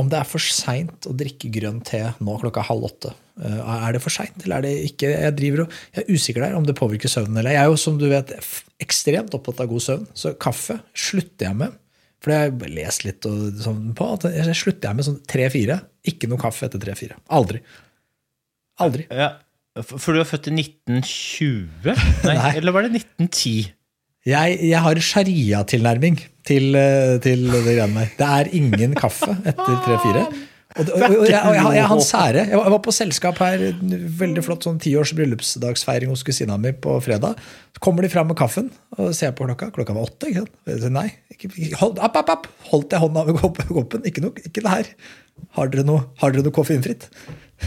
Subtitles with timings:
[0.00, 3.10] om det er for seint å drikke grønn te nå klokka halv åtte.
[3.42, 5.10] Eh, Er det for seint, eller er det ikke?
[5.12, 7.36] Jeg, driver og, jeg er usikker der om det påvirker søvnen.
[7.42, 8.32] eller Jeg er jo som du vet
[8.80, 11.76] ekstremt opptatt av god søvn, så kaffe slutter jeg med.
[12.22, 15.20] For det har jeg lest litt og sånn på, at jeg slutter jeg med sånn
[15.26, 15.80] tre-fire.
[16.06, 17.16] Ikke noe kaffe etter tre-fire.
[17.34, 17.60] Aldri.
[18.80, 19.08] Aldri.
[19.10, 19.32] Ja.
[19.82, 21.92] For du er født i 1920?
[22.28, 22.50] Nei, Nei.
[22.60, 23.72] Eller var det 1910?
[24.28, 28.16] Jeg, jeg har sharia-tilnærming til, eh, til det greiene der.
[28.18, 30.26] Det er ingen kaffe etter tre-fire.
[30.72, 32.44] Og, og, og, og jeg, jeg, han sære.
[32.48, 33.60] Jeg var, på selskap her,
[34.22, 37.36] veldig flott sånn tiårs bryllupsdagsfeiring hos kusina mi på fredag.
[37.76, 39.68] Så kommer de fram med kaffen, og ser på klokka.
[39.74, 40.30] Klokka var åtte.
[40.30, 40.86] ikke sant?
[40.96, 41.50] Nei, ikke,
[41.82, 42.48] hold, app, app, app.
[42.70, 44.06] holdt jeg hånda over kopp- koppen.
[44.08, 44.92] Ikke noe, ikke det her.
[45.58, 47.10] Har dere noe, har dere noe koffeinfritt?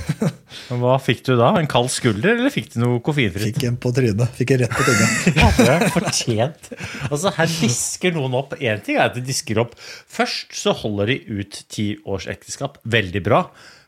[0.81, 1.51] Hva fikk du da?
[1.59, 3.55] En kald skulder, eller fikk du noe koffeinfritt?
[3.55, 4.31] Fikk en på trynet.
[4.38, 5.38] Fikk en rett på trynet.
[5.67, 6.69] ja, fortjent.
[7.09, 8.55] Altså, her disker noen opp.
[8.59, 12.79] Én ting er at de disker opp Først så holder de ut ti års ekteskap.
[12.88, 13.45] Veldig bra.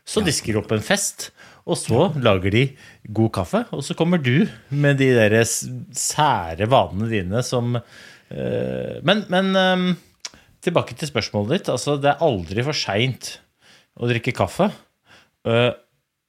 [0.08, 1.30] Så disker de opp en fest.
[1.68, 2.64] Og så lager de
[3.14, 3.64] god kaffe.
[3.76, 9.88] Og så kommer du med de der sære vanene dine som øh, Men, men øh,
[10.64, 11.72] tilbake til spørsmålet ditt.
[11.74, 13.36] Altså, det er aldri for seint
[13.98, 14.70] å drikke kaffe.
[15.48, 15.70] Eh,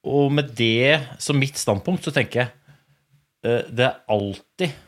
[0.06, 2.52] og med det som mitt standpunkt, så tenker jeg
[3.46, 4.78] eh, det er alltid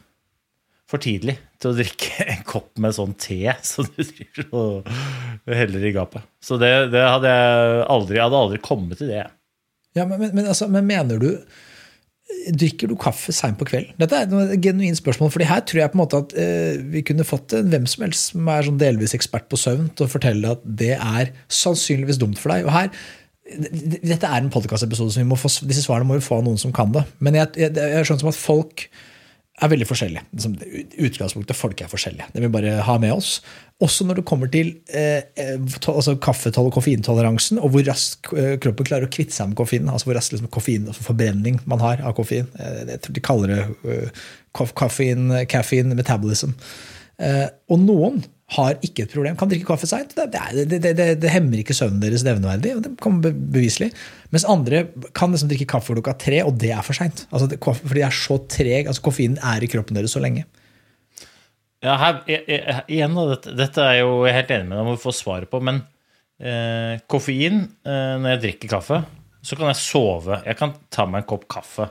[0.93, 4.95] for tidlig til å drikke en kopp med sånn te som du driver og
[5.49, 6.25] heller i gapet.
[6.45, 9.27] Så det, det hadde jeg aldri Jeg hadde aldri kommet til det.
[9.97, 11.31] Ja, men, men, altså, men mener du
[12.33, 13.93] Drikker du kaffe seint på kvelden?
[14.01, 15.29] Dette er et genuint spørsmål.
[15.35, 18.07] fordi her tror jeg på en måte at eh, vi kunne fått en hvem som
[18.07, 22.23] helst som er sånn delvis ekspert på søvn, til å fortelle at det er sannsynligvis
[22.23, 22.65] dumt for deg.
[22.65, 22.89] Og her,
[23.61, 26.93] Dette er en podkastepisode, så få, disse svarene må vi få av noen som kan
[26.95, 27.05] det.
[27.23, 28.87] Men jeg, jeg, jeg skjønner som at folk
[29.63, 30.23] er veldig forskjellige.
[31.07, 32.31] Utgangspunktet folk er forskjellige.
[32.33, 33.37] Det vil vi bare ha med oss.
[33.83, 38.33] Også når det kommer til eh, eh, to, altså kaffetoll- og koffeintoleransen, og hvor raskt
[38.33, 39.91] eh, kroppen klarer å kvitte seg med koffeinen.
[39.93, 42.49] Altså hvor raskt liksom, koffein, altså man har av koffein.
[42.59, 44.25] Eh, jeg tror de kaller det uh,
[44.57, 46.57] koff- caffeine, caffeine metabolism.
[47.23, 48.23] Eh, og noen
[48.57, 50.15] har ikke et problem, kan drikke kaffe seint.
[50.17, 50.27] Det,
[50.69, 52.75] det, det, det, hemmer ikke søvnen deres nevneverdig.
[52.85, 53.91] Det kommer beviselig.
[54.35, 54.85] Mens andre
[55.17, 57.25] kan liksom drikke kaffe klokka tre, og det er for seint.
[57.31, 57.49] Altså,
[57.81, 60.45] fordi de er så treg, altså koffeinen er i kroppen deres så lenge.
[61.83, 62.21] Ja, her,
[62.87, 65.51] igjen, dette, dette er jo jeg er helt enig med deg om å få svaret
[65.51, 65.81] på, men
[66.39, 69.01] eh, koffein eh, Når jeg drikker kaffe,
[69.43, 70.39] så kan jeg sove.
[70.47, 71.89] Jeg kan ta meg en kopp kaffe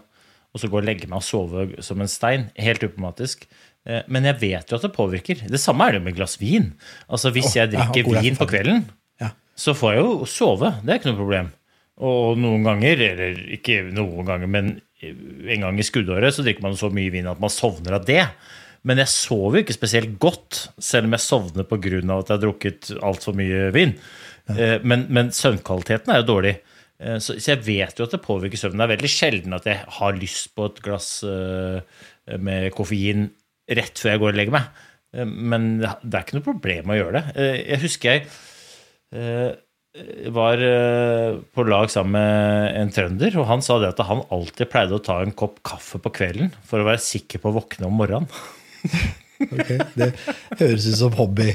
[0.51, 2.49] og så gå og legge meg og sove som en stein.
[2.59, 3.45] Helt uproblematisk.
[3.87, 5.45] Eh, men jeg vet jo at det påvirker.
[5.49, 6.73] Det samme er det med glass vin.
[7.09, 8.85] Altså Hvis jeg drikker er vin på kvelden,
[9.21, 9.31] Ja.
[9.55, 10.73] så får jeg jo sove.
[10.83, 11.51] Det er ikke noe problem.
[12.01, 16.77] Og noen ganger, eller ikke noen ganger, men en gang i skuddåret så drikker man
[16.77, 18.25] så mye vin at man sovner av det.
[18.83, 21.97] Men jeg sover jo ikke spesielt godt, selv om jeg sovner pga.
[22.19, 23.95] at jeg har drukket altfor mye vin.
[24.49, 24.79] Ja.
[24.83, 26.55] Men, men søvnkvaliteten er jo dårlig.
[27.01, 28.83] Eh, Så, så jeg vet jo at det påvirker søvnen.
[28.83, 31.81] Det er veldig sjelden at jeg har lyst på et glass eh,
[32.37, 33.29] med koffein
[33.71, 34.69] rett før jeg går og legger meg.
[35.15, 37.49] Eh, Men det er ikke noe problem å gjøre det.
[37.73, 38.25] Jeg husker jeg
[40.31, 40.61] var
[41.51, 45.01] på lag sammen med en trønder, og han sa det at han alltid pleide å
[45.03, 48.31] ta en kopp kaffe på kvelden for å være sikker på å våkne om morgenen.
[49.41, 50.11] Okay, Det
[50.59, 51.47] høres ut som hobby,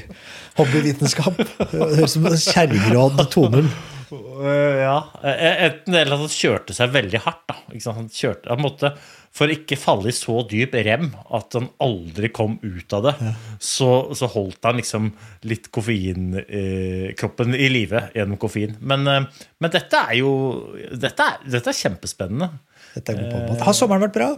[0.59, 1.37] hobbyvitenskap.
[1.39, 3.69] Det høres ut som kjerringråd 2.0.
[4.13, 4.97] Øh, ja.
[5.25, 7.55] Eh, Enten det eller at han kjørte seg veldig hardt.
[7.87, 8.93] Han kjørte, han måtte,
[9.37, 13.15] For ikke falle i så dyp rem at han aldri kom ut av det,
[13.61, 15.11] så, så holdt han liksom
[15.45, 18.77] litt koffeinkroppen i live gjennom koffein.
[18.81, 19.27] Men, eh,
[19.61, 20.31] men dette er jo
[20.97, 22.49] Dette er, dette er kjempespennende.
[22.95, 23.61] Dette er podmat.
[23.67, 24.31] Har sommeren vært bra?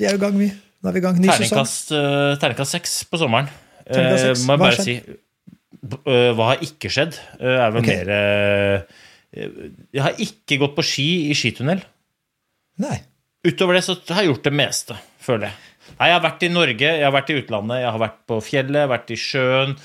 [0.00, 0.48] Vi er jo i gang, vi.
[0.80, 1.20] Nå er vi i gang.
[1.20, 1.28] Ny.
[1.28, 3.48] Terningkast eh, seks på sommeren.
[3.86, 4.46] Terningkast Eh, seks.
[4.46, 5.16] må jeg Hva har bare si eh,
[5.82, 7.18] Hva har ikke skjedd?
[7.40, 8.00] Eh, er vel okay.
[8.00, 9.02] mer eh,
[9.94, 11.82] Jeg har ikke gått på ski i skitunnel.
[12.82, 12.96] Nei.
[13.46, 15.58] Utover det så har jeg gjort det meste, føler jeg.
[15.96, 18.40] Nei, jeg har vært i Norge, jeg har vært i utlandet, jeg har vært på
[18.44, 19.76] fjellet, vært i sjøen.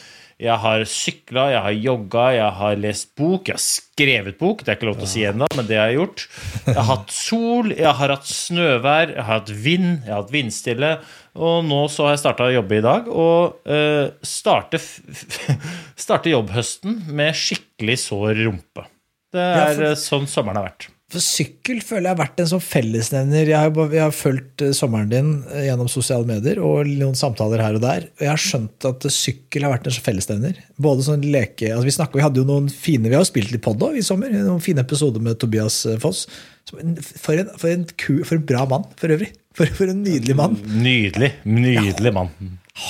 [0.41, 4.63] Jeg har sykla, jeg har jogga, jeg har lest bok, jeg har skrevet bok.
[4.65, 6.23] Det er ikke lov til å si ennå, men det har jeg gjort.
[6.65, 10.33] Jeg har hatt sol, jeg har hatt snøvær, jeg har hatt vind, jeg har hatt
[10.33, 10.89] vindstille.
[11.37, 17.37] Og nå så har jeg starta å jobbe i dag, og uh, starte, jobbhøsten med
[17.37, 18.87] skikkelig sår rumpe.
[19.31, 20.89] Det Ja, er for- eh, sånn sommeren har vært.
[21.11, 23.49] For sykkel føler jeg har vært en sånn fellesnevner.
[23.49, 27.59] Jeg har, jeg har fulgt eh, sommeren din eh, gjennom sosiale medier og noen samtaler
[27.59, 28.05] her og der.
[28.15, 30.61] Og jeg har skjønt at eh, sykkel har vært en sånn fellesnevner.
[30.79, 33.51] Både sånn leke, altså Vi snakker, vi hadde jo noen fine, vi har jo spilt
[33.51, 34.31] litt pod i sommer.
[34.31, 36.23] Noen fine episoder med Tobias Foss.
[36.71, 39.33] For en, for en, ku, for en bra mann, for øvrig.
[39.57, 40.55] For, for en nydelig mann.
[40.79, 41.33] Nydelig.
[41.43, 42.31] Nydelig mann.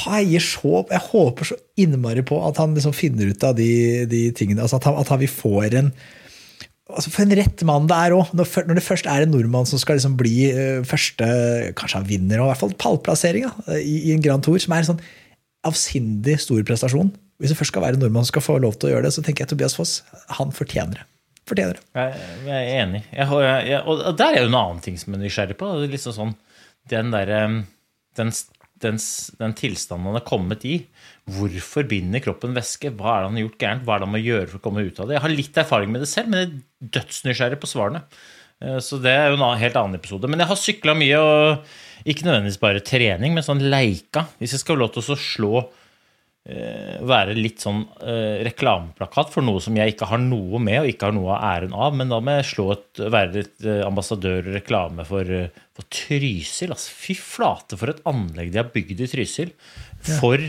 [0.05, 4.27] heier så Jeg håper så innmari på at han liksom finner ut av de, de
[4.37, 4.61] tingene.
[4.61, 5.95] Altså at, han, at han vi får en
[6.95, 8.33] altså For en rett mann det er òg.
[8.37, 11.27] Når, når det først er en nordmann som skal liksom bli eh, første
[11.79, 13.47] Kanskje han vinner, og i hvert fall pallplassering
[13.79, 15.03] i, i en Grand Tour, som er en sånn
[15.67, 17.11] avsindig stor prestasjon.
[17.41, 19.15] Hvis det først skal være en nordmann som skal få lov til å gjøre det,
[19.15, 19.99] så tenker jeg Tobias Foss
[20.37, 21.07] han fortjener det.
[21.49, 21.85] Fortjener det.
[21.97, 23.01] Jeg, jeg er enig.
[23.09, 25.71] Jeg, jeg, og der er jo en annen ting som jeg er nysgjerrig på.
[25.89, 26.35] Liksom sånn,
[26.91, 27.31] den, der,
[28.19, 28.33] den,
[28.85, 29.01] den,
[29.41, 30.75] den tilstanden han er kommet i.
[31.29, 32.89] Hvorfor binder kroppen væske?
[32.97, 33.83] Hva er det han har gjort gærent?
[33.85, 35.15] Hva er det han må gjøre for å komme ut av det?
[35.15, 38.01] Jeg har litt erfaring med det selv, men jeg er dødsnysgjerrig på svarene.
[38.61, 40.27] Eh, Så det er jo en helt annen episode.
[40.27, 44.25] Men jeg har sykla mye, og ikke nødvendigvis bare trening, men sånn leika.
[44.41, 45.53] Hvis jeg skal få lov til å slå
[46.49, 50.89] eh, være litt sånn eh, reklameplakat for noe som jeg ikke har noe med og
[50.89, 54.49] ikke har noe av æren av, men da må jeg slå et, være litt ambassadør
[54.49, 55.29] og reklame for,
[55.77, 56.73] for Trysil.
[56.73, 59.53] Altså, fy flate for et anlegg de har bygd i Trysil.
[60.01, 60.41] For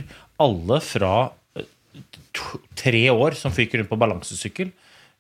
[0.43, 1.15] alle fra
[1.57, 1.69] eh,
[2.35, 4.73] to, tre år som fyker rundt på balansesykkel,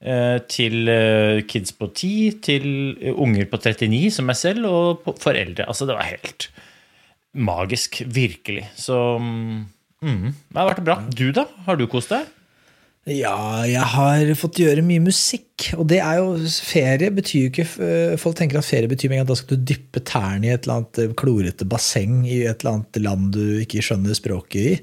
[0.02, 2.69] eh, til eh, kids på 10, til
[3.12, 5.69] unger på 39, som meg selv, og foreldre.
[5.69, 6.50] Altså, det var helt
[7.32, 8.02] magisk.
[8.06, 8.69] Virkelig.
[8.76, 9.66] Så mm,
[10.02, 11.00] det har vært bra.
[11.08, 11.46] Du, da?
[11.66, 12.28] Har du kost deg?
[13.10, 15.72] Ja, jeg har fått gjøre mye musikk.
[15.75, 19.31] Og det er jo Ferie betyr jo ikke eh, Folk tenker at ferie betyr at
[19.31, 22.76] da skal du dyppe tærne i et eller annet eh, klorete basseng i et eller
[22.76, 24.76] annet land du ikke skjønner språket i.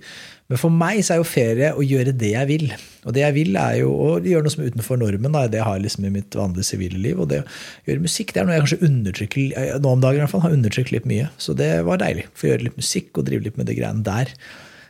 [0.51, 2.67] Men for meg så er jo ferie å gjøre det jeg vil.
[3.05, 5.35] Og det jeg vil, er jo å gjøre noe som er utenfor normen.
[5.35, 5.45] Da.
[5.47, 7.21] Det jeg har liksom i mitt vanlige sivile liv.
[7.21, 7.47] Og det å
[7.87, 10.43] gjøre musikk det er noe jeg kanskje undertrykker eh, nå om dagen i hvert fall,
[10.43, 11.29] har undertrykt litt mye.
[11.39, 12.27] Så det var deilig.
[12.35, 14.35] Få gjøre litt musikk og drive litt med det greiene der.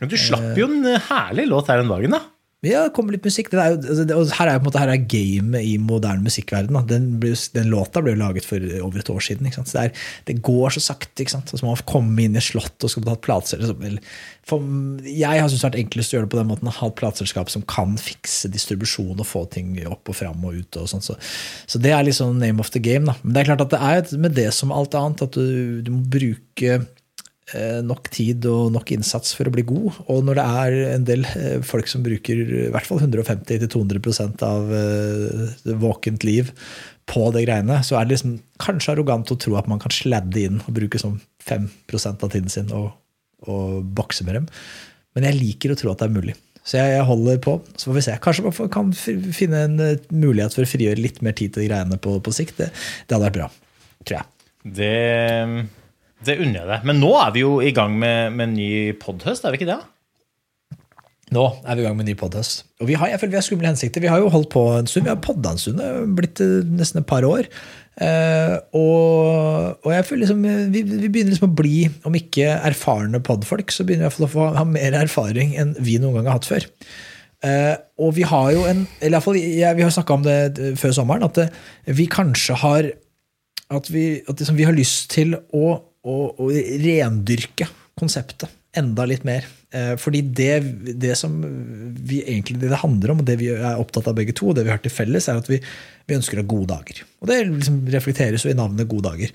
[0.00, 2.24] Men du slapp jo en herlig låt her den dagen, da.
[2.60, 3.46] Ja, det kommer litt musikk.
[3.56, 6.20] Er jo, altså, det, her er jo på en måte her er gamet i moderne
[6.26, 6.76] musikkverden.
[6.90, 9.48] Den, ble, den låta ble jo laget for over et år siden.
[9.48, 9.94] Det, er,
[10.28, 11.24] det går så sakte.
[11.24, 11.48] Ikke sant?
[11.48, 14.04] Så man må komme inn i et slott og skal ta et plateselskap.
[14.50, 14.68] for
[15.08, 16.72] Jeg har syntes det har vært enklest å gjøre det på den måten.
[16.76, 20.82] Ha et plateselskap som kan fikse distribusjon og få ting opp og fram og ut.
[20.84, 21.08] og sånt.
[21.08, 21.16] Så,
[21.64, 23.08] så det er liksom name of the game.
[23.08, 23.16] Da.
[23.22, 25.94] Men det er klart at det er med det som alt annet, at du, du
[25.96, 26.88] må bruke eh,
[27.86, 30.00] nok tid og nok innsats for å bli god.
[30.12, 34.74] Og når det er en del eh, folk som bruker i hvert fall 150-200 av
[34.76, 36.52] eh, våkent liv
[37.10, 40.44] på det greiene, så er det liksom kanskje arrogant å tro at man kan sladde
[40.44, 42.92] inn og bruke sånn 5% av tiden sin og,
[43.50, 44.46] og bokse med dem.
[45.16, 46.36] Men jeg liker å tro at det er mulig.
[46.60, 48.14] Så jeg, jeg holder på, så får vi se.
[48.22, 51.72] Kanskje man kan finne en eh, mulighet for å frigjøre litt mer tid til de
[51.72, 52.60] greiene på, på sikt.
[52.60, 52.70] Det,
[53.08, 53.50] det hadde vært bra,
[54.04, 54.28] tror jeg.
[54.76, 54.94] Det,
[56.26, 56.84] det unner jeg deg.
[56.88, 59.80] Men nå er vi jo i gang med, med ny podhøst, er vi ikke det?
[61.30, 62.64] Nå er vi i gang med en ny podhøst.
[62.82, 64.02] Og vi har, jeg føler vi har skumle hensikter.
[64.02, 65.06] Vi har jo holdt på en stund.
[65.06, 65.78] Vi har podda en stund.
[65.78, 67.46] Det har blitt eh, nesten et par år.
[68.02, 72.48] Eh, og, og jeg føler liksom eh, vi, vi begynner liksom å bli, om ikke
[72.56, 76.00] erfarne podfolk, så begynner vi i hvert fall å få ha mer erfaring enn vi
[76.02, 76.66] noen gang har hatt før.
[77.46, 80.26] Eh, og vi har jo en eller i hvert fall, jeg, Vi har snakka om
[80.26, 82.90] det eh, før sommeren, at vi kanskje har
[83.70, 89.24] at vi, at liksom vi har lyst til å, å, å rendyrke konseptet enda litt
[89.26, 89.46] mer.
[89.74, 90.52] Eh, fordi det,
[91.02, 94.34] det som vi egentlig det det handler om, og det vi er opptatt av begge
[94.36, 95.58] to, og det vi har til felles, er at vi,
[96.06, 97.02] vi ønsker å ha gode dager.
[97.20, 99.34] Og det liksom reflekteres jo i navnet Gode dager.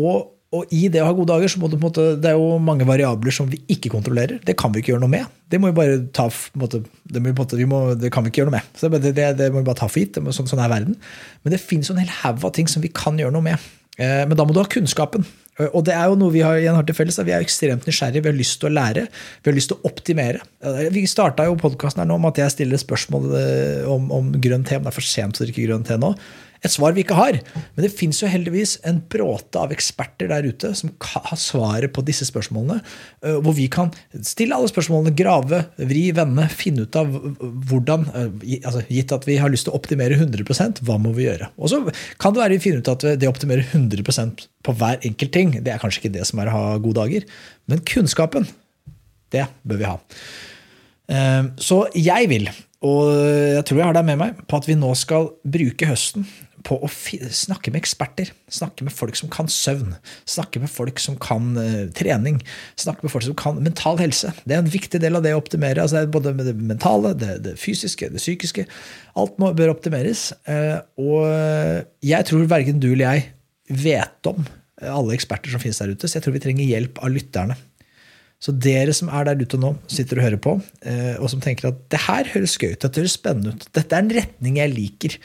[0.00, 2.32] Og og i det å ha gode dager, så må du på en måte, det
[2.32, 4.40] er jo mange variabler som vi ikke kontrollerer.
[4.42, 5.28] Det kan vi ikke gjøre noe med.
[5.46, 6.24] Det må vi bare ta
[6.58, 8.72] måte, det, det kan vi ikke gjøre noe med.
[8.74, 10.18] Så det, det, må vi bare ta for gitt.
[10.34, 10.96] Sånn, sånn er verden.
[11.44, 13.70] Men det finnes en hel haug av ting som vi kan gjøre noe med.
[13.94, 15.28] Eh, men da må du ha kunnskapen.
[15.68, 17.18] Og det er jo noe vi har, igjen har til felles.
[17.20, 18.24] at Vi er ekstremt nysgjerrige.
[18.24, 19.06] Vi har lyst til å lære.
[19.40, 20.44] Vi har lyst til å optimere.
[20.94, 24.64] Vi starta jo podkasten her nå med at jeg stiller spørsmål eh, om, om grønn
[24.66, 24.78] te.
[24.78, 26.14] Om det er for sent å drikke grønn te nå
[26.60, 27.38] et svar vi ikke har.
[27.74, 32.26] Men det fins heldigvis en bråte av eksperter der ute som har svaret på disse
[32.28, 32.80] spørsmålene.
[33.24, 33.92] Øh, hvor vi kan
[34.26, 37.10] stille alle spørsmålene, grave, vri, vende, finne ut av
[37.70, 41.28] hvordan øh, altså Gitt at vi har lyst til å optimere 100% hva må vi
[41.28, 41.50] gjøre?
[41.56, 41.82] Og så
[42.20, 45.56] kan det være vi finner ut at det å optimere 100% på hver enkelt ting,
[45.64, 47.28] det er kanskje ikke det som er å ha gode dager.
[47.70, 48.48] Men kunnskapen,
[49.32, 49.96] det bør vi ha.
[51.10, 52.50] Øh, så jeg vil,
[52.84, 53.08] og
[53.56, 56.28] jeg tror jeg har deg med meg, på at vi nå skal bruke høsten
[56.66, 58.32] på å snakke med eksperter.
[58.52, 59.94] Snakke med folk som kan søvn.
[60.28, 62.40] Snakke med folk som kan uh, trening.
[62.80, 64.32] Snakke med folk som kan mental helse.
[64.44, 65.82] Det er en viktig del av det å optimere.
[65.82, 68.66] Altså, både det mentale, det, det, fysiske, det psykiske.
[69.20, 70.30] Alt må, bør optimeres.
[70.48, 71.26] Uh, og
[72.04, 74.44] jeg tror verken du eller jeg vet om
[74.80, 77.56] alle eksperter som finnes der ute, så jeg tror vi trenger hjelp av lytterne.
[78.40, 80.54] Så dere som er der ute nå, sitter og hører på,
[81.20, 84.06] og som tenker at det her høres gøy ut, dette høres spennende ut, dette er
[84.06, 85.18] en retning jeg liker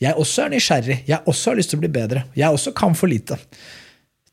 [0.00, 0.98] jeg også er nysgjerrig.
[1.08, 2.24] Jeg også har lyst til å bli bedre.
[2.38, 3.36] Jeg også kan for lite.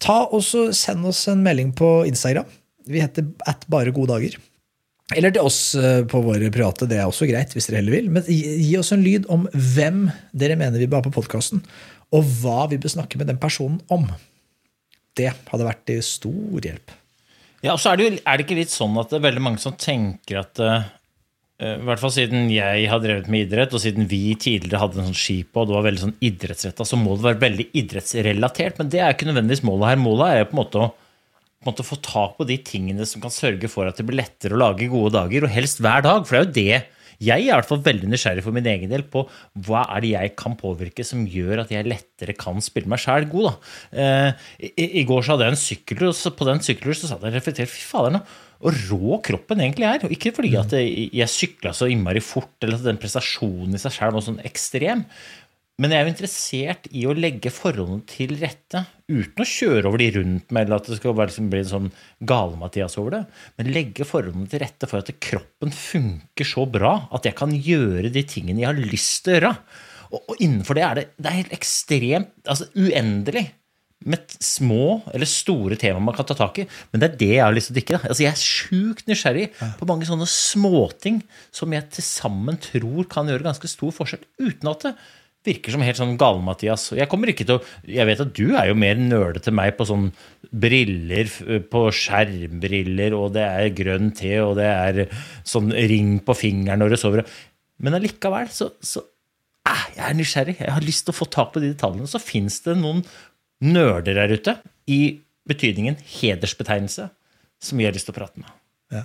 [0.03, 2.47] Ta også Send oss en melding på Instagram.
[2.87, 4.37] Vi heter at bare gode dager.
[5.15, 6.87] Eller til oss eh, på våre private.
[6.87, 8.09] Det er også greit, hvis dere heller vil.
[8.15, 11.63] Men gi oss en lyd om hvem dere mener vi bør ha på podkasten,
[12.15, 14.07] og hva vi bør snakke med den personen om.
[15.17, 16.95] Det hadde vært til stor hjelp.
[17.63, 19.43] Ja, og så er det, jo, er det ikke litt sånn at det er veldig
[19.43, 20.91] mange som tenker at Eh,
[21.57, 25.07] I hvert fall siden jeg har drevet med idrett, og siden vi tidligere hadde en
[25.09, 28.77] sånn skip og det var veldig sånn idrettsretta, så må det være veldig idrettsrelatert.
[28.77, 30.01] Men det er ikke nødvendigvis målet her.
[30.03, 30.91] Målet er på en måte å
[31.57, 34.19] på en måte få tak på de tingene som kan sørge for at det blir
[34.19, 36.21] lettere å lage gode dager, og helst hver dag.
[36.27, 38.91] For det er jo det jeg er i hvert fall veldig nysgjerrig for min egen
[38.91, 39.23] del på
[39.65, 43.25] hva er det jeg kan påvirke som gjør at jeg lettere kan spille meg sjæl
[43.31, 43.47] god.
[43.47, 44.03] da.
[44.03, 47.33] Eh, i, går så hadde jeg en sykkeltur, og på den sykkelturen så satt jeg
[47.33, 48.19] og reflekterte fy fader,
[48.63, 50.05] og rå kroppen egentlig er.
[50.05, 53.93] Og ikke fordi at jeg sykla så innmari fort, eller at den prestasjonen i seg
[53.97, 55.03] sjøl var sånn ekstrem.
[55.77, 60.01] Men jeg er jo interessert i å legge forholdene til rette uten å kjøre over
[60.01, 61.91] de rundt meg, eller at det skal liksom bli en sånn
[62.31, 63.19] gale-Mathias over det.
[63.59, 68.09] Men legge forholdene til rette for at kroppen funker så bra at jeg kan gjøre
[68.09, 69.53] de tingene jeg har lyst til å gjøre.
[70.07, 73.45] Og, og innenfor det er det, det er helt ekstremt, altså uendelig
[74.07, 76.67] med små eller store temaer man kan ta tak i.
[76.91, 79.45] Men det er det jeg har lyst til å dykke Altså, jeg er sjukt nysgjerrig
[79.79, 81.21] på mange sånne småting
[81.55, 84.97] som jeg til sammen tror kan gjøre ganske stor forskjell, uten at det
[85.47, 86.89] virker som helt sånn gale-Mathias.
[86.97, 89.87] Jeg kommer ikke til å, jeg vet at du er jo mer nerdete meg på
[89.87, 90.09] sånn
[90.51, 91.29] briller,
[91.71, 95.03] på skjermbriller, og det er grønn te, og det er
[95.47, 97.23] sånn ring på fingeren når du sover.
[97.83, 99.03] Men allikevel så, så
[99.69, 100.57] eh, jeg er nysgjerrig.
[100.59, 102.09] Jeg har lyst til å få tak på de detaljene.
[102.09, 103.03] Så fins det noen
[103.63, 105.01] nerder der ute i
[105.47, 107.09] betydningen hedersbetegnelse
[107.63, 108.49] som vi har lyst til å prate med.
[108.93, 109.03] Ja,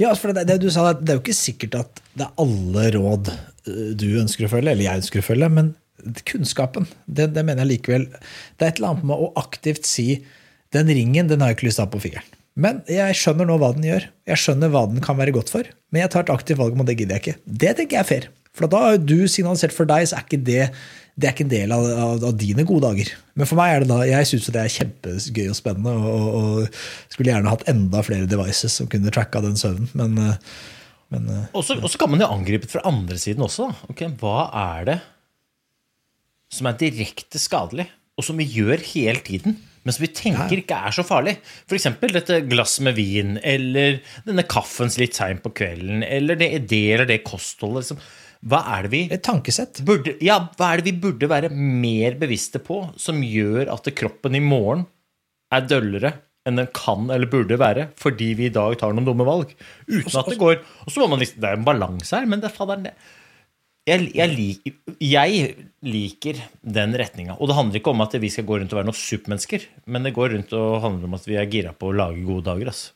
[0.00, 2.86] ja for det, det, du sa, det er jo ikke sikkert at det er alle
[2.96, 5.74] råd eh, du ønsker å følge, eller jeg ønsker å følge, men
[6.28, 10.20] kunnskapen, det, det mener jeg likevel Det er et eller annet med å aktivt si
[10.74, 12.34] den ringen den har jeg ikke lyst til å ha på fingeren.
[12.56, 14.06] Men jeg skjønner nå hva den gjør.
[14.28, 15.68] Jeg skjønner hva den kan være godt for.
[15.92, 17.40] Men jeg tar et aktivt valg om at det gidder jeg ikke.
[17.44, 18.28] Det tenker jeg er fair.
[18.56, 20.62] For da har du signalisert for deg, så er ikke det
[21.16, 23.10] det er ikke en del av, av, av, dine gode dager.
[23.40, 25.94] Men for meg er det da, jeg syns det er kjempegøy og spennende.
[25.96, 29.88] Og, og, skulle gjerne hatt enda flere devices som kunne tracka den søvnen.
[29.96, 30.58] Men, eh,
[31.14, 33.70] men eh, Og så kan man jo angripe fra andre siden også.
[33.88, 34.98] Okay, hva er det
[36.52, 39.56] som er direkte skadelig, og som vi gjør hele tiden?
[39.86, 41.36] men som vi tenker ikke er så farlig.
[41.70, 41.84] F.eks.
[42.10, 47.06] dette glasset med vin, eller denne kaffen litt seint på kvelden, eller det, det eller
[47.06, 47.84] det kostholdet.
[47.84, 48.00] Liksom.
[48.46, 49.80] Hva er det vi Et tankesett.
[49.86, 54.38] Burde, ja, hva er det vi burde være mer bevisste på, som gjør at kroppen
[54.38, 54.86] i morgen
[55.54, 56.12] er døllere
[56.46, 59.50] enn den kan eller burde være, fordi vi i dag tar noen dumme valg?
[59.90, 62.42] Uten at det går Og så må man liksom, Det er en balanse her, men
[62.42, 62.86] det fader
[63.86, 65.42] jeg, jeg, liker, jeg
[65.86, 66.38] liker
[66.78, 67.36] den retninga.
[67.38, 70.06] Og det handler ikke om at vi skal gå rundt og være noen supermennesker, men
[70.06, 72.72] det går rundt og handler om at vi er gira på å lage gode dager.
[72.72, 72.95] Altså.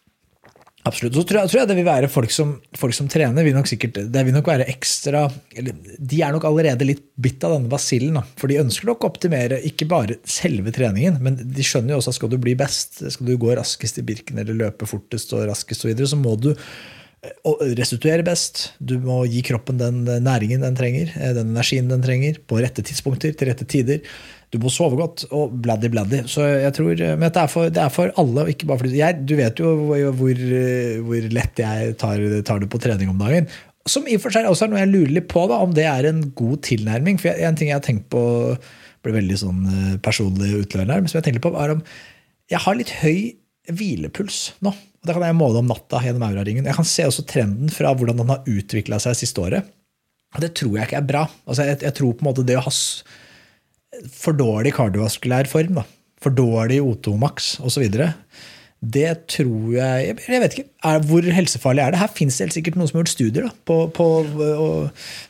[0.89, 1.13] Absolutt.
[1.13, 3.69] Så tror jeg, tror jeg, det vil være folk som, folk som, trener, vil nok
[3.69, 5.27] sikkert, det vil nok være ekstra
[5.61, 8.17] eller De er nok allerede litt bitt av denne basillen.
[8.41, 12.15] For de ønsker nok å optimere ikke bare selve treningen, men de skjønner jo også
[12.15, 15.45] at skal du bli best, skal du gå raskest i Birken eller løpe fortest og
[15.51, 16.55] raskest, og videre, så må du
[17.77, 18.71] restituere best.
[18.81, 23.35] Du må gi kroppen den næringen den trenger, den energien den trenger, på rette tidspunkter,
[23.37, 24.01] til rette tider.
[24.51, 26.23] Du må sove godt, og bladdy bladdy.
[26.27, 29.27] Så jeg tror, Men det er for, det er for alle, ikke bare fordi jeg,
[29.27, 30.41] Du vet jo hvor,
[31.07, 33.47] hvor lett jeg tar, tar, det på trening om dagen.
[33.87, 35.87] Som i og for seg også er noe jeg lurer litt på, da, om det
[35.87, 37.21] er en god tilnærming.
[37.21, 38.23] For jeg, En ting jeg har tenkt på,
[39.05, 41.85] blir veldig sånn eh, personlig her, men som jeg tenker på, er om
[42.51, 43.37] jeg har litt høy
[43.71, 44.75] hvilepuls nå.
[45.01, 46.67] Og Det kan jeg måle om natta gjennom auraringen.
[46.69, 49.71] Jeg kan se også trenden fra hvordan den har utvikla seg siste året.
[50.37, 51.23] Og det tror jeg ikke er bra.
[51.49, 52.73] Altså jeg, jeg, tror på en måte det å ha
[54.13, 55.87] for dårlig kardiovaskulær form, da,
[56.23, 57.87] for dårlig O2-maks osv.,
[58.81, 60.71] det tror jeg Jeg vet ikke.
[60.89, 62.01] Er, hvor helsefarlig er det?
[62.01, 64.07] Her fins det helt sikkert noen som har gjort studier da, på, på,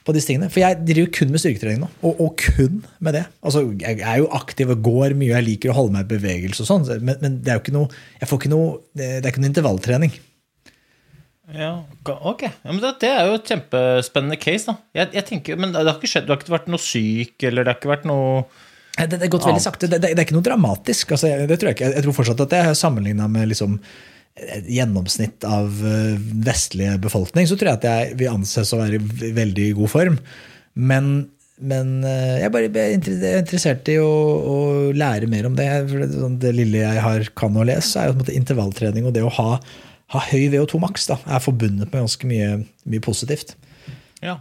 [0.07, 0.50] på, disse tingene.
[0.54, 1.90] For jeg driver kun med styrketrening nå.
[2.07, 3.25] Og, og, kun med det.
[3.42, 6.62] Altså, jeg er jo aktiv og går mye, jeg liker å holde meg i bevegelse
[6.62, 7.90] og sånn, men, men, det er jo ikke noe,
[8.21, 10.16] jeg får ikke noe, det er ikke noe intervalltrening.
[11.50, 11.73] Ja,
[12.07, 12.47] ok.
[12.47, 14.71] Ja, men det, det, er jo et kjempespennende case.
[14.71, 14.78] da.
[15.00, 17.66] Jeg, jeg tenker, Men det har ikke skjedd, du har ikke vært noe syk, eller
[17.66, 18.45] det har ikke vært noe
[19.07, 19.88] det, det, er gått veldig sakte.
[19.88, 21.16] Det, det, det, er ikke noe dramatisk.
[21.16, 21.90] Altså, det tror jeg, ikke.
[21.97, 23.80] jeg tror fortsatt at det er sammenligna med liksom,
[24.71, 25.83] gjennomsnitt av
[26.47, 30.19] vestlige befolkning, så tror jeg at jeg vil anses å være i veldig god form.
[30.78, 31.11] Men,
[31.61, 34.59] men eh, jeg er bare interessert i å, å,
[34.97, 35.69] lære mer om det.
[36.14, 39.50] Sånn, det lille jeg har, kan å lese, er jo intervalltrening og det å ha,
[40.14, 43.57] ha høy VO2 maks er forbundet med ganske mye, mye positivt.
[44.25, 44.40] Ja.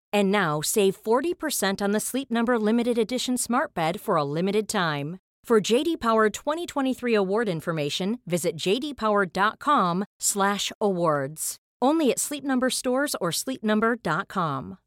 [0.13, 4.67] And now save 40% on the Sleep Number limited edition smart bed for a limited
[4.67, 5.17] time.
[5.43, 11.55] For JD Power 2023 award information, visit jdpower.com/awards.
[11.81, 14.77] Only at Sleep Number stores or sleepnumber.com.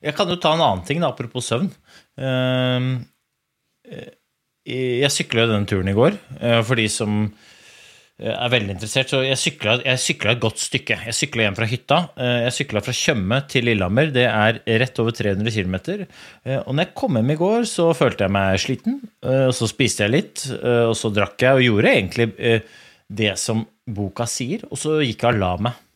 [0.00, 1.70] Jeg kan ta en annen ting, apropos søvn.
[2.16, 2.80] Eh,
[4.64, 7.34] jeg sykla den turen eh, for de som
[8.20, 9.10] er veldig interessert.
[9.12, 10.98] Så jeg sykla, et godt stykke.
[11.08, 11.98] Jeg sykla hjem fra hytta.
[12.20, 14.10] Eh, jeg sykla fra Tjøme til Lillehammer.
[14.14, 15.76] Det er rett over 300 km.
[16.44, 18.98] Eh, og når jeg kom hjem i går, så følte jeg meg sliten.
[19.24, 22.26] Og så spiste jeg litt, og så drakk jeg, og gjorde egentlig
[23.20, 24.66] det som boka sier.
[24.70, 25.86] Og så gikk jeg og la meg.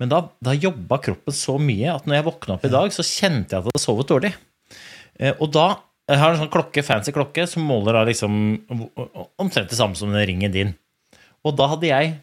[0.00, 3.04] Men da, da jobba kroppen så mye at når jeg våkna opp i dag, så
[3.04, 4.32] kjente jeg at jeg hadde sovet dårlig.
[5.40, 5.68] Og da
[6.06, 8.34] jeg har en sånn klokke, fancy klokke som måler da liksom
[9.42, 10.76] omtrent det samme som den ringen din.
[11.46, 12.14] Og da hadde jeg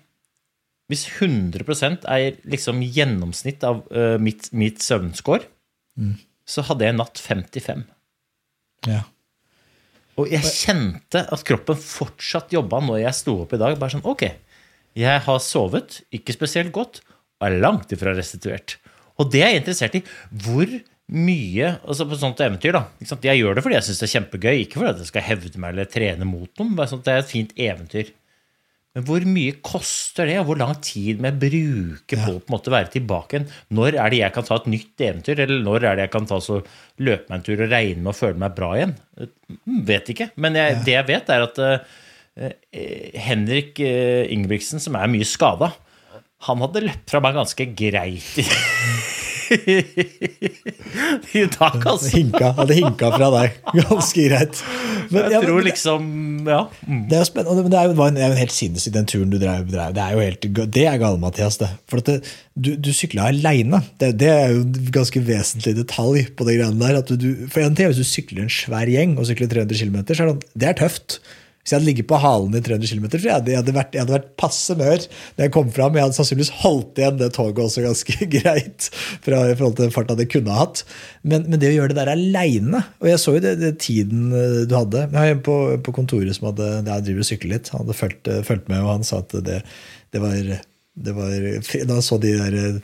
[0.91, 5.47] Hvis 100% er liksom gjennomsnitt av uh, mitt, mitt søvnscore,
[5.95, 6.17] mm.
[6.45, 7.85] så hadde jeg natt 55.
[8.91, 8.99] Ja.
[10.19, 13.79] Og jeg kjente at kroppen fortsatt jobba når jeg sto opp i dag.
[13.79, 14.27] Bare sånn Ok,
[14.99, 16.99] jeg har sovet, ikke spesielt godt,
[17.39, 18.77] og er langt ifra restituert.
[19.17, 20.03] Og det er jeg interessert i.
[20.43, 20.69] Hvor
[21.13, 22.83] mye altså på sånt eventyr, da.
[23.23, 25.73] Jeg gjør det fordi jeg syns det er kjempegøy, ikke fordi jeg skal hevde meg
[25.73, 26.75] eller trene mot noen.
[26.77, 28.13] Bare sånn at det er et fint eventyr.
[28.93, 32.91] Men hvor mye koster det, og hvor lang tid må jeg bruke på å være
[32.93, 33.47] tilbake igjen?
[33.73, 36.29] Når er det jeg kan ta et nytt eventyr, eller når er det jeg kan
[36.29, 36.59] ta så
[37.01, 38.93] løpe meg en tur og regne med å føle meg bra igjen?
[39.17, 40.29] Mm, vet ikke.
[40.45, 42.53] Men jeg, det jeg vet, er at uh,
[43.25, 45.73] Henrik uh, Ingebrigtsen, som er mye skada,
[46.45, 48.29] han hadde løpt fra meg ganske greit.
[51.33, 52.09] I dag, altså.
[52.13, 53.57] Hinka, hadde hinka fra deg.
[53.77, 54.61] Ganske greit.
[55.09, 56.07] Men, jeg ja, tror liksom
[56.47, 56.61] Ja.
[56.87, 57.03] Mm.
[57.09, 59.67] Det er spennende, men det er jo, en, jo helt sinnssyk den turen du drev.
[59.71, 59.93] drev.
[59.95, 61.59] Det er jo helt, det er gale, Mathias.
[61.61, 61.69] Det.
[61.91, 62.19] For det,
[62.53, 63.83] du, du sykla aleine.
[64.01, 67.15] Det, det, er jo en ganske vesentlig detalj på de greiene der.
[67.15, 69.97] Du, for en ting er Hvis du sykler en svær gjeng og sykler 300 km,
[70.11, 71.19] så er det, det er tøft.
[71.63, 73.93] Hvis jeg hadde ligget på halen i 300 km, så jeg hadde, jeg hadde, vært,
[73.95, 75.05] jeg hadde vært passe mør
[75.39, 75.95] jeg kom fram.
[75.95, 78.89] Jeg hadde sannsynligvis holdt igjen det toget også ganske greit
[79.23, 80.81] fra, i forhold til farta det kunne ha hatt.
[81.21, 84.33] Men, men, det å gjøre det der aleine Og jeg så jo det, det, tiden
[84.35, 85.05] eh, du hadde.
[85.07, 85.55] Jeg har en på,
[85.87, 87.71] på kontoret som hadde, jeg driver og sykler litt.
[87.71, 89.61] Han hadde fulgt, fulgt, med, og han sa at det,
[90.11, 90.35] det var
[90.93, 91.31] det var,
[91.89, 92.75] Da så de der eh,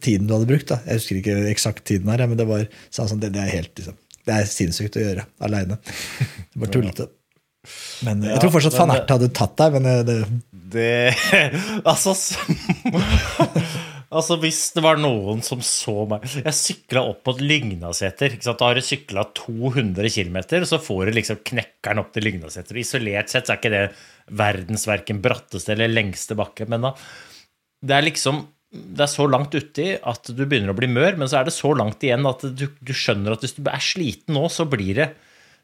[0.00, 0.70] tiden du hadde brukt.
[0.72, 0.80] da.
[0.88, 3.76] Jeg husker ikke eksakt tiden her, men det var sa sånn, det, det er helt
[3.76, 5.78] liksom, det er sinnssykt å gjøre aleine.
[5.84, 7.10] Det var tullete.
[8.06, 10.16] Men jeg tror fortsatt van Ert hadde tatt deg, men eh, det,
[10.76, 10.88] Det
[11.92, 12.16] Altså
[14.16, 18.36] Altså, hvis det var noen som så meg Jeg sykla opp mot Lygnaseter.
[18.38, 22.78] Da har du sykla 200 km, så får du liksom knekkeren opp til Lygnaseter.
[22.78, 23.86] Isolert sett så er ikke det
[24.38, 26.94] verdens verken bratteste eller lengste bakke, men da
[27.82, 31.28] Det er liksom det er så langt uti at du begynner å bli mør, men
[31.30, 34.36] så er det så langt igjen at du, du skjønner at hvis du er sliten
[34.36, 35.06] nå, så blir det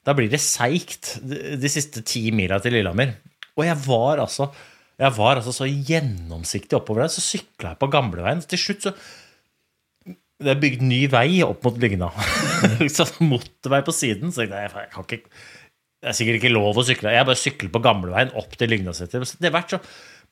[0.06, 3.14] da blir det seigt de, siste ti mila til Lillehammer.
[3.56, 4.50] Og jeg var altså
[5.00, 8.42] jeg var altså så gjennomsiktig oppover der, så sykla jeg på gamleveien.
[8.46, 8.92] Til slutt så
[10.42, 12.08] Det er bygd ny vei opp mot Lygna.
[12.96, 14.32] så motorvei på siden.
[14.34, 15.20] Så jeg, jeg, kan ikke,
[16.02, 17.14] det er sikkert ikke lov å sykle.
[17.14, 19.22] Jeg bare sykler på gamleveien opp til Lygnaseter.
[19.22, 19.80] Det Etter hvert så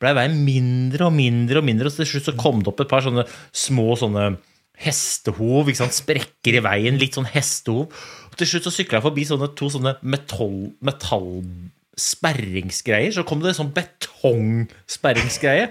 [0.00, 2.90] ble veien mindre og mindre og mindre, og til slutt så kom det opp et
[2.90, 4.32] par sånne små sånne
[4.80, 5.92] hestehov, ikke sant?
[5.96, 7.84] sprekker i veien, litt sånn hestehov.
[8.30, 13.12] Og til slutt så sykla jeg forbi sånne, to sånne metall, metallsperringsgreier.
[13.16, 15.66] Så kom det en sånn betongsperringsgreie.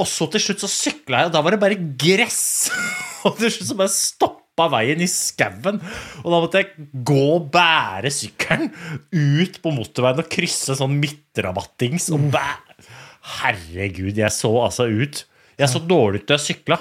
[0.00, 2.42] Og så til slutt så sykla jeg, og da var det bare gress!
[3.28, 5.76] Og til slutt så bare stoppa veien i skauen.
[6.22, 8.70] Og da måtte jeg gå og bære sykkelen
[9.12, 12.08] ut på motorveien og krysse sånn midtrabattings.
[12.16, 12.46] Og bæ
[13.40, 15.26] Herregud, jeg så altså ut
[15.60, 16.78] Jeg så dårlig ut da jeg sykla.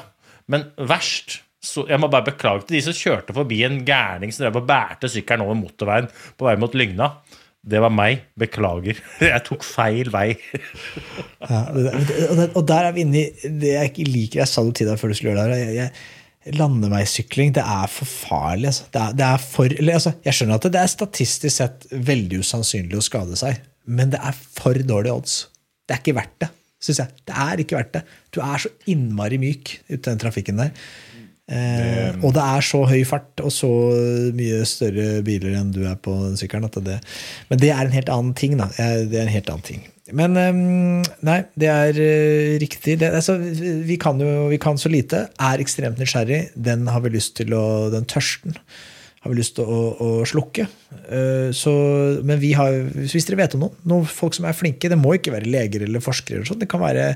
[0.49, 4.45] Men verst så Jeg må bare beklage til de som kjørte forbi en gærning som
[4.45, 6.05] drev og bærte sykkelen over motorveien
[6.39, 7.09] på vei mot Lygna.
[7.67, 8.21] Det var meg.
[8.39, 9.01] Beklager.
[9.27, 10.29] Jeg tok feil vei.
[11.43, 11.65] Ja,
[12.53, 14.39] og der- er vi inne i det jeg ikke liker.
[14.45, 15.59] Jeg sa det til deg før du skulle gjøre det.
[15.59, 18.69] her, jeg, landeveissykling, det er for farlig.
[18.71, 18.87] Altså.
[18.93, 21.89] Det er, det er for, eller, altså, jeg skjønner at det, det er statistisk sett
[21.91, 25.35] veldig usannsynlig å skade seg, men det er for dårlige odds.
[25.83, 27.21] Det er ikke verdt det, syns jeg.
[27.27, 28.03] Det er ikke verdt det.
[28.35, 30.73] Du er så innmari myk ute i den trafikken der.
[31.49, 33.69] Eh, og det er så høy fart og så
[34.37, 36.67] mye større biler enn du er på den sykkelen.
[36.69, 36.99] At det,
[37.49, 38.57] men det er en helt annen ting.
[38.59, 38.69] Da.
[38.77, 39.87] Det er en helt annen ting.
[40.15, 40.61] Men eh,
[41.25, 42.99] nei, det er eh, riktig.
[43.01, 45.27] Det, altså, vi kan jo vi kan så lite.
[45.41, 46.47] Er ekstremt nysgjerrig.
[46.55, 48.57] Den har vi lyst til å Den tørsten
[49.19, 50.65] har vi lyst til å, å slukke.
[51.11, 51.71] Eh, Så,
[52.23, 55.15] men vi har, hvis dere vet om noen, noen folk som er flinke Det må
[55.17, 56.39] ikke være leger eller forskere.
[56.39, 57.11] eller sånt, Det kan være,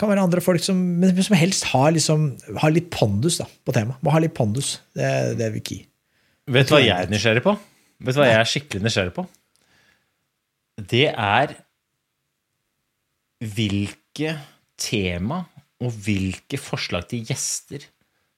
[0.00, 2.30] kan være andre folk som, som helst har, liksom,
[2.62, 4.00] har litt pondus da, på temaet.
[4.04, 4.78] Må ha litt pondus.
[4.96, 5.80] Det, det er vi i.
[6.54, 7.56] Vet du hva jeg er nysgjerrig på?
[8.04, 9.26] Vet du hva jeg er skikkelig nysgjerrig på?
[10.94, 11.54] Det er
[13.44, 14.34] hvilke
[14.80, 15.44] tema
[15.84, 17.84] og hvilke forslag til gjester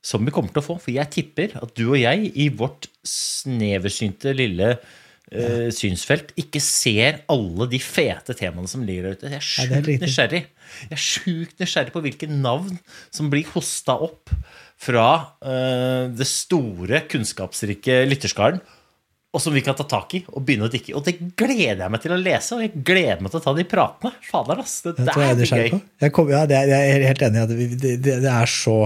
[0.07, 0.79] som vi kommer til å få.
[0.83, 7.23] For jeg tipper at du og jeg i vårt sneversynte lille uh, synsfelt ikke ser
[7.33, 9.33] alle de fete temaene som ligger der ute.
[9.35, 10.45] Jeg er sjukt nysgjerrig.
[10.87, 12.79] Jeg er sjukt nysgjerrig på hvilke navn
[13.15, 14.33] som blir hosta opp
[14.79, 15.09] fra
[15.43, 18.63] uh, det store, kunnskapsrike lytterskaren,
[19.37, 20.97] og som vi kan ta tak i og begynne å dikke i.
[20.97, 23.53] Og det gleder jeg meg til å lese, og jeg gleder meg til å ta
[23.59, 24.15] de pratene.
[24.25, 24.79] Fader, ass.
[24.87, 25.83] Det, det er er gøy.
[26.07, 28.55] Jeg, kom, ja, det er, jeg er helt enig i at det, det, det er
[28.55, 28.79] så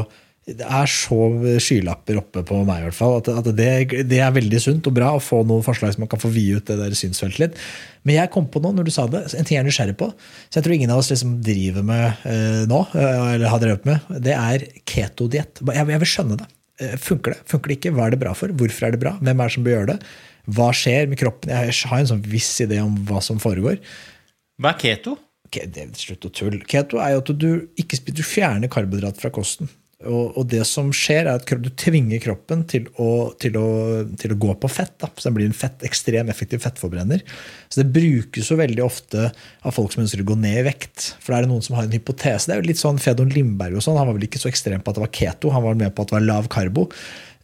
[0.58, 1.16] det er så
[1.62, 3.18] skylapper oppe på meg, i hvert fall.
[3.20, 3.68] At, at det,
[4.10, 6.60] det er veldig sunt og bra å få noen forslag som man kan få vide
[6.60, 7.60] ut det der synsfeltet litt.
[8.08, 10.08] Men jeg kom på noe når du sa det, en ting jeg er nysgjerrig på,
[10.48, 13.88] så jeg tror ingen av oss liksom driver med eh, nå, eh, eller har drevet
[13.88, 15.60] med, det er ketodiett.
[15.60, 16.50] Jeg, jeg vil skjønne det.
[16.80, 17.40] Eh, Funker det?
[17.50, 17.94] Funker det ikke?
[17.96, 18.52] Hva er det bra for?
[18.56, 19.16] Hvorfor er det bra?
[19.20, 19.98] Hvem er det som bør gjøre det?
[20.50, 21.52] Hva skjer med kroppen?
[21.52, 23.82] Jeg har en sånn viss idé om hva som foregår.
[24.60, 25.18] Hva er keto?
[25.50, 26.62] Det er Slutt å tulle.
[26.70, 29.70] Keto er jo at du ikke du fjerner karbohydrat fra kosten.
[30.08, 33.66] Og, og det som skjer, er at du tvinger kroppen til å, til å,
[34.20, 34.94] til å gå på fett.
[35.02, 35.10] Da.
[35.12, 37.20] Så den blir en fett, ekstrem effektiv fettforbrenner.
[37.68, 41.10] Så det brukes jo veldig ofte av folk som ønsker å gå ned i vekt.
[41.20, 42.48] For da er det noen som har en hypotese.
[42.48, 44.00] Det er jo litt sånn Fedon Lindberg og sånn.
[44.00, 46.06] Han var vel ikke så ekstrem på at det var keto, han var med på
[46.06, 46.88] at det var lav karbo.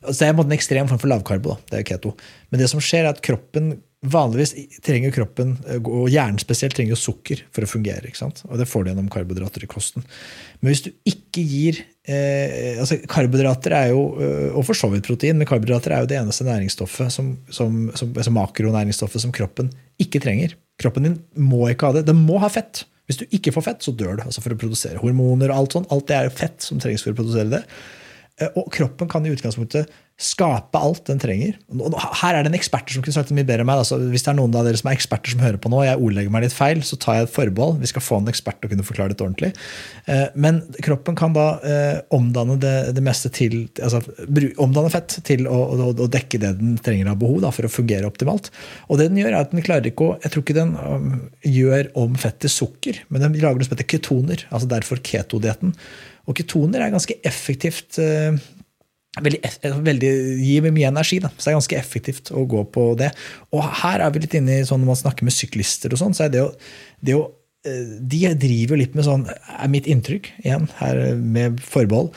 [0.07, 1.57] Så det er en ekstrem form for lavkarbo.
[1.57, 2.15] da, det er keto.
[2.51, 4.53] Men det som skjer er at kroppen Vanligvis
[4.85, 8.11] trenger kroppen, og hjernen spesielt, trenger sukker for å fungere.
[8.21, 10.05] Og det får du gjennom karbohydrater i kosten.
[10.61, 15.09] Men hvis du ikke gir eh, altså Karbohydrater er jo, eh, og for så vidt
[15.09, 19.73] protein, men karbohydrater er jo det eneste næringsstoffet som, som, som, altså makronæringsstoffet som kroppen
[20.03, 20.55] ikke trenger.
[20.79, 22.07] Kroppen din må ikke ha det.
[22.11, 22.85] Den må ha fett.
[23.09, 24.27] Hvis du ikke får fett, så dør du.
[24.27, 25.93] altså For å produsere hormoner og alt sånt.
[25.95, 27.65] Alt det er fett som trengs for å produsere det.
[28.43, 31.59] Eh, Og kroppen kan i utgangspunktet skape alt den trenger.
[32.23, 33.83] Her er det en ekspert som kunne sagt det mye bedre enn meg.
[33.83, 35.85] Altså, hvis det er noen av dere som er eksperter som hører på nå, og
[35.85, 37.83] jeg ordlegger meg litt feil, så tar jeg et forbehold.
[37.83, 39.53] Vi skal få en ekspert til å kunne forklare dette ordentlig.
[40.09, 44.01] Eh, men kroppen kan da eh, omdanne det, det, meste til altså,
[44.65, 47.75] omdanne fett til å, å, å, dekke det den trenger av behov da, for å
[47.77, 48.49] fungere optimalt.
[48.89, 51.15] Og det den gjør, er at den klarer ikke å Jeg tror ikke den um,
[51.45, 54.49] gjør om fett til sukker, men den lager noe som heter ketoner.
[54.49, 55.77] altså Derfor ketodietten.
[56.25, 58.33] Og ketoner er ganske effektivt uh,
[59.25, 59.41] veldig,
[59.87, 60.13] veldig,
[60.45, 61.21] gir mye energi.
[61.25, 61.31] Da.
[61.33, 63.11] Så det er ganske effektivt å gå på det.
[63.55, 66.17] Og her er vi litt inne i sånn når man snakker med syklister og sånn,
[66.17, 66.49] så er det jo,
[67.01, 67.23] det å
[67.67, 72.13] eh, De driver litt med sånn, er mitt inntrykk, igjen her med forbehold.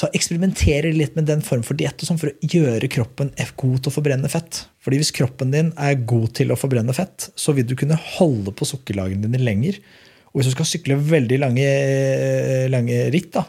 [0.00, 3.90] Så eksperimenterer litt med den form for diett sånn for å gjøre kroppen god til
[3.90, 4.62] å forbrenne fett.
[4.80, 8.54] Fordi hvis kroppen din er god til å forbrenne fett, så vil du kunne holde
[8.56, 9.76] på sukkerlagene dine lenger.
[10.30, 11.68] Og hvis du skal sykle veldig lange,
[12.72, 13.44] lange ritt, da,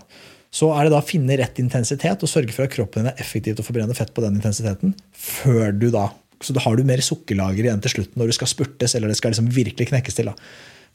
[0.52, 3.24] så er det da å finne rett intensitet og sørge for at kroppen din er
[3.24, 4.96] effektiv til å forbrenne fett på den intensiteten.
[5.16, 6.12] før du da,
[6.42, 9.18] Så da har du mer sukkerlager igjen til slutten når du skal spurtes eller det
[9.18, 10.26] skal liksom virkelig knekkes til.
[10.26, 10.34] da.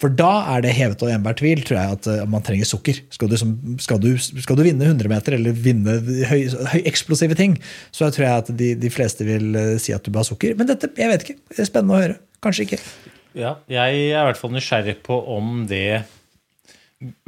[0.03, 2.99] For da er det hevet over enhver tvil tror jeg, at eh, man trenger sukker.
[3.15, 3.37] Skal du,
[3.81, 5.97] skal du, skal du vinne 100 meter eller vinne
[6.29, 6.43] høy,
[6.73, 7.57] høy eksplosive ting,
[7.97, 10.57] så tror jeg at de, de, fleste vil eh, si at du bør ha sukker.
[10.59, 11.39] Men dette, jeg vet ikke.
[11.55, 12.19] Det er spennende å høre.
[12.45, 12.83] Kanskje ikke.
[13.37, 16.03] Ja, jeg er i hvert fall nysgjerrig på om det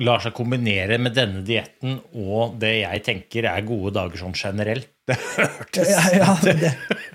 [0.00, 4.90] lar seg kombinere med denne dietten og det jeg tenker er gode dager sånn generelt.
[5.09, 6.54] Det hørtes ja, ja, det.
[6.61, 6.72] det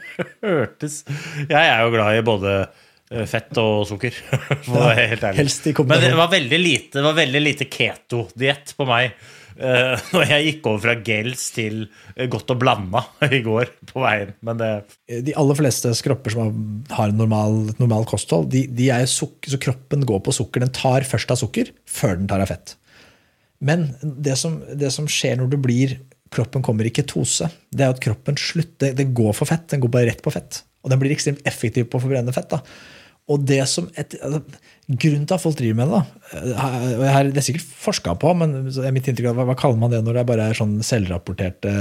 [0.42, 0.96] hørtes
[1.46, 4.18] Jeg er jo glad i både eh, fett og sukker,
[4.66, 5.46] for å være helt ærlig.
[5.86, 7.04] Men det var veldig lite,
[7.38, 9.14] lite keto-diett på meg
[9.60, 11.82] uh, når jeg gikk over fra gels til
[12.16, 13.04] eh, godt og blanda
[13.38, 14.34] i går på veien.
[14.46, 14.72] Men det
[15.28, 16.54] De aller fleste kropper som
[16.94, 20.64] har normal, normal kosthold, de, de er sukker, så kroppen går på sukker.
[20.64, 22.76] Den tar først av sukker før den tar av fett.
[23.64, 25.98] Men det som, det som skjer når du blir
[26.34, 29.70] kroppen kommer i ketose, det er at kroppen slutter, det går for fett.
[29.72, 30.64] Den går bare rett på fett.
[30.84, 32.50] Og den blir ekstremt effektiv på å forbrenne fett.
[32.52, 32.60] da.
[33.32, 34.42] Og det som et, altså,
[34.84, 36.00] Grunnen til at folk driver med det,
[36.52, 36.64] da,
[37.08, 38.58] her, det er sikkert forska på, men
[38.92, 41.72] mitt inntrykk hva, hva, kaller man det når det bare er sånn selvrapporterte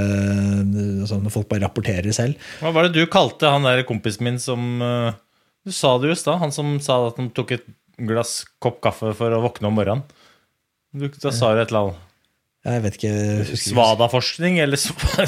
[1.10, 2.38] sånn, Når folk bare rapporterer selv?
[2.62, 5.18] Hva var det du kalte han der kompisen min som eh,
[5.66, 6.38] Du sa det jo i stad.
[6.44, 7.66] Han som sa at han tok et
[7.98, 10.06] glass kopp kaffe for å våkne om morgenen.
[10.94, 12.08] Du, da sa du et eller annet.
[12.62, 14.78] Jeg vet ikke Svada-forskning, eller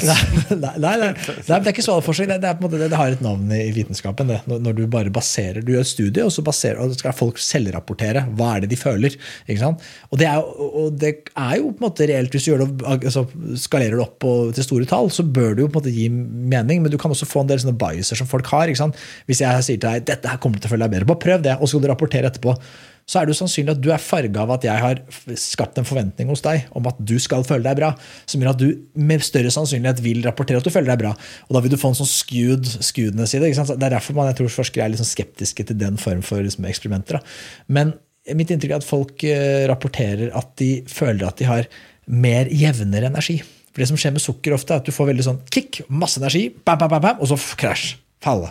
[0.07, 0.19] nei,
[0.55, 1.09] nei, nei, nei,
[1.43, 2.29] det er ikke svada-forskning.
[2.31, 2.37] Det,
[2.71, 4.31] det, det, har et navn i vitenskapen.
[4.31, 4.37] Det.
[4.47, 7.41] Når, når, du bare baserer Du gjør et studie, og så baserer, og skal folk
[7.43, 8.23] selvrapportere.
[8.39, 9.19] Hva er det de føler?
[9.51, 12.31] Og det, er, og det, er, jo på en måte reelt.
[12.31, 13.25] Hvis du det, altså,
[13.65, 16.07] skalerer det opp og, til store tall, så bør det jo på en måte gi
[16.55, 16.85] mening.
[16.85, 18.71] Men du kan også få en del sånne biaser som folk har.
[18.71, 21.43] Hvis jeg sier til deg dette her kommer til å føle deg bedre på, prøv
[21.43, 22.55] det, og så skal du rapportere etterpå
[23.05, 25.01] så er det jo sannsynlig at du er farga av at jeg har
[25.37, 27.91] skapt en forventning hos deg om at du skal føle deg bra,
[28.25, 31.11] som gjør at du med større sannsynlighet vil rapportere at du føler deg bra.
[31.45, 33.51] Og da vil du få en sånn skewed skewedness i det.
[33.53, 36.65] Det er derfor man, jeg tror forskere er sånn skeptiske til den form for liksom,
[36.69, 37.19] eksperimenter.
[37.19, 37.35] Da.
[37.77, 37.93] Men
[38.33, 41.69] mitt inntrykk er at folk eh, rapporterer at de føler at de har
[42.09, 43.37] mer jevnere energi.
[43.69, 46.17] For Det som skjer med sukker ofte, er at du får veldig sånn kick, masse
[46.21, 47.99] energi, bam, bam, bam, og så krasj.
[48.23, 48.49] Falle.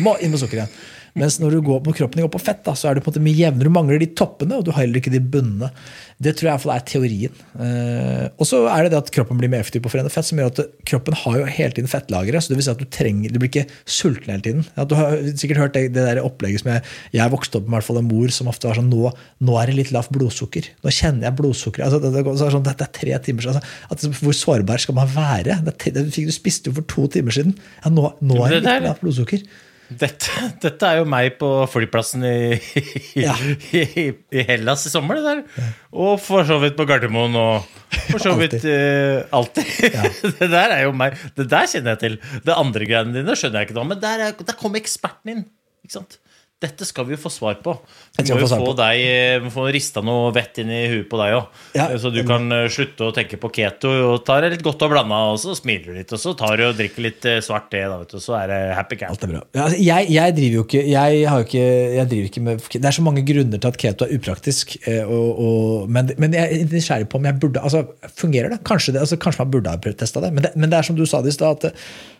[0.00, 0.78] Må inn med sukker igjen.
[1.18, 3.14] Mens når du går på kroppen går på fett, da, så er du på en
[3.14, 3.70] måte mye jevnere.
[3.70, 5.70] Du mangler de toppene, og du har heller ikke de bunnene.
[6.18, 7.42] Det tror jeg er teorien.
[7.62, 10.26] Eh, og så er det det at kroppen blir mer effektiv på å forene fett,
[10.26, 12.42] som gjør at kroppen har jo hele tiden fettlagre.
[12.42, 14.64] Så det vil si at du trenger, du blir ikke sulten hele tiden.
[14.74, 16.82] Ja, du har sikkert hørt det, det der opplegget som jeg,
[17.14, 19.12] jeg vokste opp med, i hvert fall en mor som ofte var sånn nå,
[19.46, 20.72] nå er det litt lavt blodsukker.
[20.82, 21.86] Nå kjenner jeg blodsukker.
[21.86, 23.62] Altså, det, det, det, sånn, det, er tre timer altså,
[23.94, 25.60] at, Hvor sårbar skal man være?
[25.70, 27.54] Det, du spiste jo for to timer siden.
[27.84, 29.46] Ja, nå, nå er det litt lavt blodsukker.
[29.88, 33.32] Dette, dette, er jo meg på flyplassen i, i, ja.
[33.72, 35.16] i, i Hellas i sommer.
[35.16, 35.70] det der.
[35.96, 37.68] Og for så vidt på Gardermoen og
[38.10, 39.70] for så vidt uh, alltid.
[39.88, 40.04] Ja.
[40.42, 41.16] det der er jo meg.
[41.38, 42.18] Det der kjenner jeg til.
[42.44, 43.94] Det andre greiene dine skjønner jeg ikke noe om.
[43.94, 45.46] Men der, er, der kom eksperten inn.
[45.86, 46.20] ikke sant?
[46.58, 47.70] Dette skal vi jo få svar på.
[48.18, 51.36] Vi må jo få deg eh, få rista noe vett inn i huet på deg
[51.36, 51.60] òg.
[51.78, 54.82] Ja, så du kan eh, slutte å tenke på keto og ta det litt godt
[54.82, 56.16] og blanda, og så smiler du litt.
[56.16, 58.98] Og så tar du og drikker litt eh, svart te, og så er det happy
[58.98, 59.14] camp.
[59.14, 59.44] Alt er bra.
[59.54, 62.98] Ja, altså, jeg, jeg, driver jo ikke jeg, ikke jeg driver ikke med Det er
[62.98, 64.76] så mange grunner til at keto er upraktisk.
[65.06, 67.86] Og, og, men, men, jeg er nysgjerrig på om jeg burde altså,
[68.18, 68.64] Fungerer det?
[68.66, 70.34] Kanskje, det, altså, kanskje man burde ha testa det.
[70.34, 70.56] Men, det.
[70.58, 72.17] men det er som du sa det i stad, at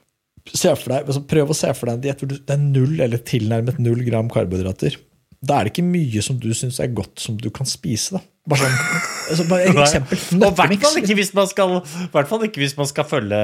[0.53, 3.79] deg, altså prøv å se for deg en diett hvor det er null eller tilnærmet
[3.83, 4.97] null gram karbohydrater.
[5.39, 8.19] Da er det ikke mye som du syns er godt som du kan spise.
[8.19, 8.23] da.
[8.49, 10.23] Bare sånn, altså bare et eksempel.
[10.41, 11.75] Og i hvert fall ikke hvis man skal,
[12.15, 13.41] hvert fall ikke hvis man skal følge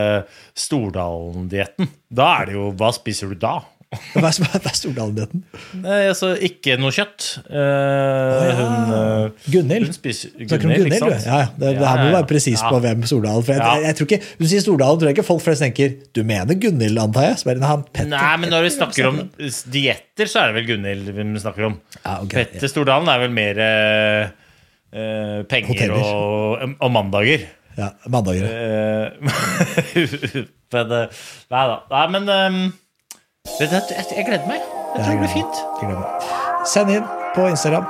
[0.59, 1.91] Stordalen-dietten.
[2.09, 3.59] Da er det jo Hva spiser du da?
[4.15, 5.43] Hva er, Stordalen-dietten?
[5.83, 7.27] Nei, altså, ikke noe kjøtt.
[7.49, 8.55] Eh, ja.
[8.59, 9.89] Hun, eh, Gunhild?
[9.91, 11.11] hun spiser Snakker om Gunhild, du?
[11.13, 11.49] Ja, ja.
[11.57, 13.75] Det, det her må du være presis på hvem Stordalen For jeg, Ja.
[13.89, 17.01] jeg tror ikke, Du sier Stordalen, tror jeg ikke folk flest tenker Du mener Gunhild,
[17.05, 17.41] antar jeg?
[17.43, 19.21] Spør han, Petter, Nei, men når vi snakker om
[19.75, 21.77] dietter, så er det vel Gunhild vi snakker om.
[22.01, 24.33] Ja, okay, Petter Stordalen er vel mer eh,
[24.95, 27.47] eh, penger og, og mandager.
[27.79, 28.47] Ja, mandager.
[28.47, 29.07] Eh,
[30.75, 31.79] men, eh, nei da.
[31.91, 32.59] Nei, men du,
[33.49, 34.61] jeg, jeg gleder meg.
[34.97, 35.55] Jeg tror det blir fint.
[36.67, 37.05] Send inn
[37.35, 37.87] på Instagram,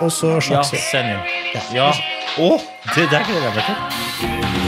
[0.00, 0.78] og så Ja, snakkes vi.
[0.90, 1.20] send inn.
[1.54, 1.60] Ja.
[1.72, 1.90] Ja.
[2.38, 2.58] Å,
[2.94, 4.67] det der gleder jeg meg til.